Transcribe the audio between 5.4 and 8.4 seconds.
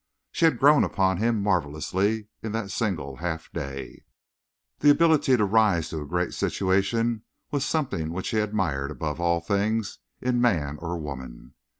rise to a great situation was something which he